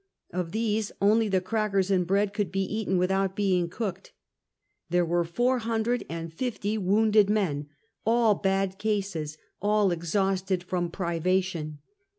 Of 0.33 0.51
these 0.51 0.91
only 0.99 1.29
the 1.29 1.41
crackers 1.41 1.91
and 1.91 2.07
bread 2.07 2.33
could 2.33 2.51
be 2.51 2.63
eaten 2.63 2.97
without 2.97 3.35
being 3.35 3.69
cooked. 3.69 4.13
There 4.89 5.05
were 5.05 5.23
four 5.23 5.59
hundred 5.59 6.05
and 6.09 6.33
fifty 6.33 6.75
wounded 6.75 7.29
men— 7.29 7.69
all 8.03 8.33
bad 8.33 8.79
cases, 8.79 9.37
all 9.61 9.91
exhausted 9.91 10.63
from 10.63 10.89
privation. 10.89 11.81